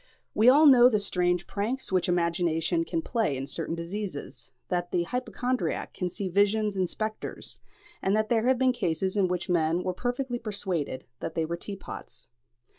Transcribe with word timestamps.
We 0.33 0.49
all 0.49 0.65
know 0.65 0.89
the 0.89 0.99
strange 0.99 1.45
pranks 1.45 1.91
which 1.91 2.09
imagination 2.09 2.85
can 2.85 3.03
play 3.03 3.37
in 3.37 3.45
certain 3.45 3.75
diseases; 3.75 4.49
that 4.69 4.89
the 4.89 5.03
hypochondriac 5.03 5.93
can 5.93 6.09
see 6.09 6.27
visions 6.27 6.75
and 6.75 6.89
spectres; 6.89 7.59
and 8.01 8.15
that 8.15 8.27
there 8.27 8.47
have 8.47 8.57
been 8.57 8.73
cases 8.73 9.15
in 9.15 9.27
which 9.27 9.47
men 9.47 9.83
were 9.83 9.93
perfectly 9.93 10.39
persuaded 10.39 11.05
that 11.19 11.35
they 11.35 11.45
were 11.45 11.55
teapots. 11.55 12.27